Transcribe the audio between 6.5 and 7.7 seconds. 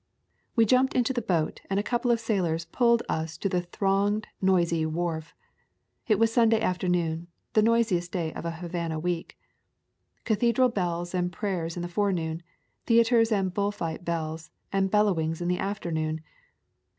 afternoon,' the